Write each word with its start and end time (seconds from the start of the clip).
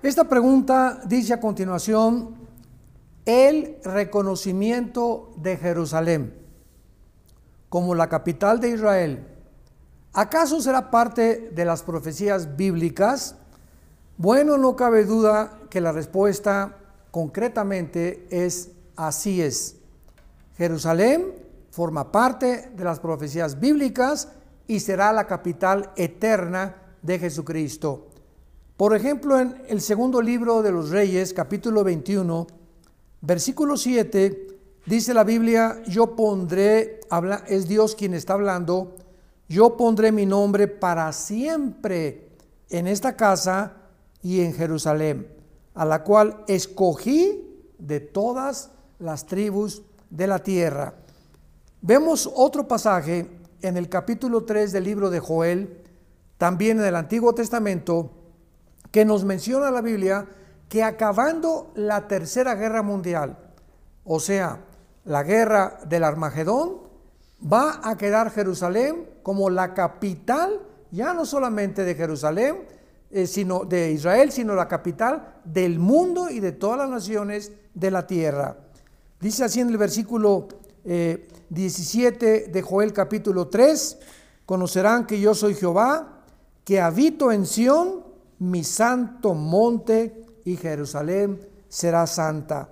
Esta 0.00 0.28
pregunta 0.28 1.00
dice 1.06 1.34
a 1.34 1.40
continuación, 1.40 2.36
el 3.24 3.78
reconocimiento 3.82 5.32
de 5.36 5.56
Jerusalén 5.56 6.34
como 7.68 7.96
la 7.96 8.08
capital 8.08 8.60
de 8.60 8.70
Israel, 8.70 9.26
¿acaso 10.12 10.60
será 10.60 10.92
parte 10.92 11.50
de 11.52 11.64
las 11.64 11.82
profecías 11.82 12.56
bíblicas? 12.56 13.34
Bueno, 14.16 14.56
no 14.56 14.76
cabe 14.76 15.04
duda 15.04 15.58
que 15.68 15.80
la 15.80 15.90
respuesta 15.90 16.76
concretamente 17.10 18.28
es 18.30 18.70
así 18.94 19.42
es. 19.42 19.78
Jerusalén 20.56 21.34
forma 21.70 22.12
parte 22.12 22.70
de 22.72 22.84
las 22.84 23.00
profecías 23.00 23.58
bíblicas 23.58 24.28
y 24.68 24.78
será 24.78 25.12
la 25.12 25.26
capital 25.26 25.90
eterna 25.96 26.76
de 27.02 27.18
Jesucristo. 27.18 28.07
Por 28.78 28.94
ejemplo, 28.94 29.40
en 29.40 29.60
el 29.66 29.80
segundo 29.80 30.22
libro 30.22 30.62
de 30.62 30.70
los 30.70 30.90
Reyes, 30.90 31.32
capítulo 31.32 31.82
21, 31.82 32.46
versículo 33.22 33.76
7, 33.76 34.56
dice 34.86 35.12
la 35.12 35.24
Biblia, 35.24 35.82
yo 35.88 36.14
pondré, 36.14 37.00
es 37.48 37.66
Dios 37.66 37.96
quien 37.96 38.14
está 38.14 38.34
hablando, 38.34 38.94
yo 39.48 39.76
pondré 39.76 40.12
mi 40.12 40.26
nombre 40.26 40.68
para 40.68 41.12
siempre 41.12 42.28
en 42.70 42.86
esta 42.86 43.16
casa 43.16 43.78
y 44.22 44.42
en 44.42 44.54
Jerusalén, 44.54 45.26
a 45.74 45.84
la 45.84 46.04
cual 46.04 46.44
escogí 46.46 47.66
de 47.80 47.98
todas 47.98 48.70
las 49.00 49.26
tribus 49.26 49.82
de 50.08 50.28
la 50.28 50.38
tierra. 50.38 50.94
Vemos 51.80 52.30
otro 52.32 52.68
pasaje 52.68 53.28
en 53.60 53.76
el 53.76 53.88
capítulo 53.88 54.44
3 54.44 54.70
del 54.70 54.84
libro 54.84 55.10
de 55.10 55.18
Joel, 55.18 55.82
también 56.36 56.78
en 56.78 56.86
el 56.86 56.94
Antiguo 56.94 57.34
Testamento, 57.34 58.12
que 58.90 59.04
nos 59.04 59.24
menciona 59.24 59.70
la 59.70 59.80
Biblia 59.80 60.26
que 60.68 60.82
acabando 60.82 61.72
la 61.74 62.08
tercera 62.08 62.54
guerra 62.54 62.82
mundial, 62.82 63.38
o 64.04 64.20
sea, 64.20 64.60
la 65.04 65.22
guerra 65.22 65.78
del 65.86 66.04
Armagedón, 66.04 66.88
va 67.40 67.80
a 67.82 67.96
quedar 67.96 68.30
Jerusalén 68.30 69.08
como 69.22 69.50
la 69.50 69.74
capital, 69.74 70.60
ya 70.90 71.14
no 71.14 71.24
solamente 71.24 71.84
de 71.84 71.94
Jerusalén, 71.94 72.66
eh, 73.10 73.26
sino 73.26 73.64
de 73.64 73.92
Israel, 73.92 74.32
sino 74.32 74.54
la 74.54 74.68
capital 74.68 75.36
del 75.44 75.78
mundo 75.78 76.28
y 76.28 76.40
de 76.40 76.52
todas 76.52 76.78
las 76.78 76.90
naciones 76.90 77.52
de 77.74 77.90
la 77.90 78.06
tierra. 78.06 78.56
Dice 79.20 79.44
así 79.44 79.60
en 79.60 79.68
el 79.68 79.78
versículo 79.78 80.48
17 80.84 82.36
eh, 82.36 82.48
de 82.50 82.62
Joel 82.62 82.92
capítulo 82.92 83.48
3, 83.48 83.98
conocerán 84.44 85.06
que 85.06 85.20
yo 85.20 85.34
soy 85.34 85.54
Jehová, 85.54 86.22
que 86.64 86.80
habito 86.80 87.32
en 87.32 87.46
Sión 87.46 88.07
mi 88.38 88.64
santo 88.64 89.34
monte 89.34 90.26
y 90.44 90.56
Jerusalén 90.56 91.40
será 91.68 92.06
santa. 92.06 92.70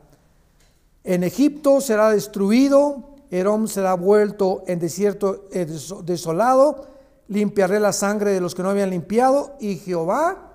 En 1.05 1.25
Egipto 1.25 1.81
será 1.81 2.11
destruido, 2.11 3.17
Herón 3.31 3.69
será 3.69 3.95
vuelto 3.95 4.65
en 4.67 4.79
desierto 4.79 5.49
eh, 5.53 5.67
desolado, 6.05 6.87
limpiaré 7.29 7.81
la 7.81 7.93
sangre 7.93 8.33
de 8.33 8.41
los 8.41 8.55
que 8.55 8.63
no 8.63 8.71
habían 8.71 8.91
limpiado 8.91 9.57
y 9.61 9.77
Jehová 9.77 10.53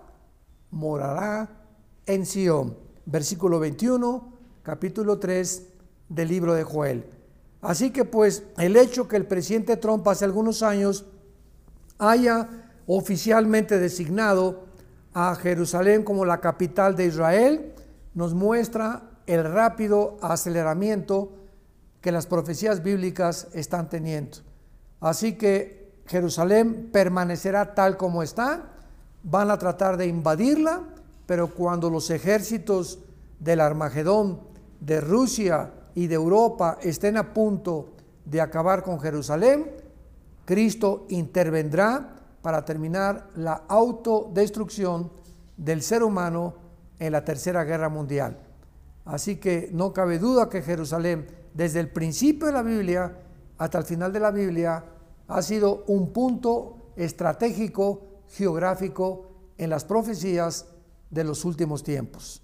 morará 0.71 1.49
en 2.05 2.25
Sión. 2.25 2.77
Versículo 3.05 3.59
21, 3.59 4.33
capítulo 4.63 5.19
3 5.19 5.67
del 6.09 6.27
libro 6.27 6.53
de 6.53 6.63
Joel. 6.63 7.05
Así 7.61 7.91
que 7.91 8.05
pues 8.05 8.43
el 8.57 8.75
hecho 8.75 9.07
que 9.07 9.17
el 9.17 9.27
presidente 9.27 9.77
Trump 9.77 10.07
hace 10.07 10.25
algunos 10.25 10.63
años 10.63 11.05
haya 11.97 12.49
oficialmente 12.87 13.77
designado 13.77 14.70
a 15.13 15.35
Jerusalén 15.35 16.03
como 16.03 16.25
la 16.25 16.39
capital 16.39 16.95
de 16.95 17.05
Israel, 17.05 17.73
nos 18.13 18.33
muestra 18.33 19.03
el 19.25 19.43
rápido 19.43 20.17
aceleramiento 20.21 21.33
que 22.01 22.11
las 22.11 22.25
profecías 22.25 22.83
bíblicas 22.83 23.47
están 23.53 23.89
teniendo. 23.89 24.39
Así 24.99 25.33
que 25.33 26.01
Jerusalén 26.07 26.89
permanecerá 26.91 27.73
tal 27.73 27.97
como 27.97 28.23
está, 28.23 28.71
van 29.23 29.51
a 29.51 29.57
tratar 29.57 29.97
de 29.97 30.07
invadirla, 30.07 30.81
pero 31.25 31.53
cuando 31.53 31.89
los 31.89 32.09
ejércitos 32.09 32.99
del 33.39 33.61
Armagedón, 33.61 34.41
de 34.79 34.99
Rusia 34.99 35.71
y 35.93 36.07
de 36.07 36.15
Europa 36.15 36.77
estén 36.81 37.17
a 37.17 37.33
punto 37.33 37.89
de 38.25 38.41
acabar 38.41 38.83
con 38.83 38.99
Jerusalén, 38.99 39.71
Cristo 40.45 41.05
intervendrá 41.09 42.15
para 42.41 42.65
terminar 42.65 43.29
la 43.35 43.63
autodestrucción 43.67 45.11
del 45.57 45.81
ser 45.81 46.03
humano 46.03 46.55
en 46.99 47.11
la 47.11 47.23
Tercera 47.23 47.63
Guerra 47.63 47.89
Mundial. 47.89 48.37
Así 49.05 49.37
que 49.37 49.69
no 49.71 49.93
cabe 49.93 50.19
duda 50.19 50.49
que 50.49 50.61
Jerusalén, 50.61 51.27
desde 51.53 51.79
el 51.79 51.89
principio 51.89 52.47
de 52.47 52.53
la 52.53 52.63
Biblia 52.63 53.17
hasta 53.57 53.77
el 53.77 53.83
final 53.83 54.11
de 54.11 54.19
la 54.19 54.31
Biblia, 54.31 54.83
ha 55.27 55.41
sido 55.41 55.83
un 55.87 56.11
punto 56.11 56.93
estratégico, 56.95 58.01
geográfico 58.29 59.31
en 59.57 59.69
las 59.69 59.85
profecías 59.85 60.65
de 61.09 61.23
los 61.23 61.45
últimos 61.45 61.83
tiempos. 61.83 62.41